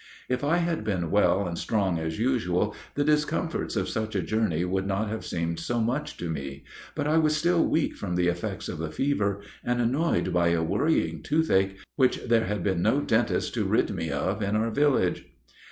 [0.27, 4.65] If I had been well and strong as usual, the discomforts of such a journey
[4.65, 6.63] would not have seemed so much to me;
[6.95, 10.63] but I was still weak from the effects of the fever, and annoyed by a
[10.63, 15.23] worrying toothache which there had been no dentist to rid me of in our village.